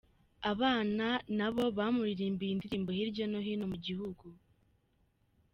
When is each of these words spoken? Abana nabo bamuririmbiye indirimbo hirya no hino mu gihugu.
Abana 0.51 1.07
nabo 1.37 1.63
bamuririmbiye 1.77 2.51
indirimbo 2.53 2.89
hirya 2.97 3.25
no 3.31 3.39
hino 3.45 3.65
mu 3.71 3.77
gihugu. 3.85 4.25